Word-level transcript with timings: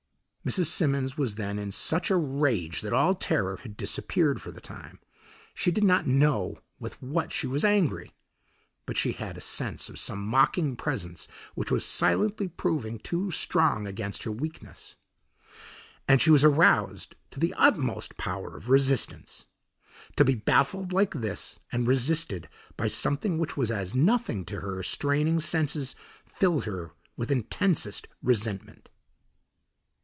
Mrs. 0.43 0.65
Simmons 0.65 1.19
was 1.19 1.35
then 1.35 1.59
in 1.59 1.69
such 1.69 2.09
a 2.09 2.15
rage 2.15 2.81
that 2.81 2.93
all 2.93 3.13
terror 3.13 3.57
had 3.57 3.77
disappeared 3.77 4.41
for 4.41 4.49
the 4.49 4.59
time. 4.59 4.97
She 5.53 5.69
did 5.71 5.83
not 5.83 6.07
know 6.07 6.57
with 6.79 6.99
what 6.99 7.31
she 7.31 7.45
was 7.45 7.63
angry, 7.63 8.15
but 8.87 8.97
she 8.97 9.11
had 9.11 9.37
a 9.37 9.39
sense 9.39 9.87
of 9.87 9.99
some 9.99 10.19
mocking 10.25 10.75
presence 10.75 11.27
which 11.53 11.69
was 11.69 11.85
silently 11.85 12.47
proving 12.47 12.97
too 12.97 13.29
strong 13.29 13.85
against 13.85 14.23
her 14.23 14.31
weakness, 14.31 14.95
and 16.07 16.19
she 16.19 16.31
was 16.31 16.43
aroused 16.43 17.13
to 17.29 17.39
the 17.39 17.53
utmost 17.55 18.17
power 18.17 18.57
of 18.57 18.67
resistance. 18.67 19.45
To 20.15 20.25
be 20.25 20.33
baffled 20.33 20.91
like 20.91 21.13
this 21.13 21.59
and 21.71 21.85
resisted 21.85 22.49
by 22.75 22.87
something 22.87 23.37
which 23.37 23.55
was 23.57 23.69
as 23.69 23.93
nothing 23.93 24.45
to 24.45 24.61
her 24.61 24.81
straining 24.81 25.39
senses 25.39 25.95
filled 26.25 26.65
her 26.65 26.93
with 27.15 27.29
intensest 27.29 28.07
resentment. 28.23 28.89